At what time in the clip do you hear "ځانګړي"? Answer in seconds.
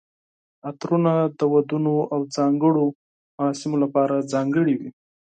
4.33-4.75